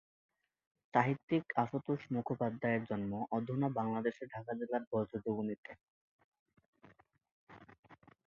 সাহিত্যিক 0.93 1.43
আশুতোষ 1.55 2.01
মুখোপাধ্যায়ের 2.13 2.83
জন্ম 2.85 3.11
অধুনা 3.31 3.67
বাংলাদেশের 3.77 4.27
ঢাকা 4.27 4.53
জেলার 4.59 4.83
বজ্রযোগিনীতে। 4.91 5.71